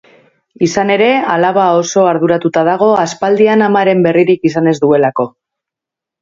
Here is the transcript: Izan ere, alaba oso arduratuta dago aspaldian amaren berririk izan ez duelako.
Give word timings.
Izan 0.67 0.91
ere, 0.93 1.09
alaba 1.33 1.65
oso 1.81 2.05
arduratuta 2.13 2.63
dago 2.69 2.87
aspaldian 3.03 3.65
amaren 3.67 4.03
berririk 4.09 4.49
izan 4.53 4.73
ez 4.73 4.75
duelako. 4.87 5.29